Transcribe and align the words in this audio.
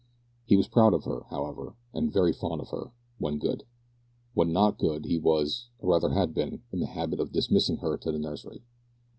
He 0.45 0.55
was 0.57 0.67
proud 0.67 0.95
of 0.95 1.03
her, 1.03 1.25
however, 1.29 1.75
and 1.93 2.11
very 2.11 2.33
fond 2.33 2.59
of 2.59 2.69
her 2.69 2.91
when 3.19 3.37
good. 3.37 3.65
When 4.33 4.51
not 4.51 4.79
good, 4.79 5.05
he 5.05 5.19
was 5.19 5.67
or 5.77 5.89
rather 5.91 6.09
had 6.09 6.33
been 6.33 6.63
in 6.73 6.79
the 6.79 6.87
habit 6.87 7.19
of 7.19 7.31
dismissing 7.31 7.77
her 7.77 7.97
to 7.97 8.11
the 8.11 8.17
nursery. 8.17 8.63